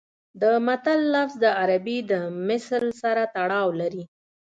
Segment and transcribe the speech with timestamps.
[0.41, 2.13] د متل لفظ د عربي د
[2.49, 4.03] مثل سره تړاو لري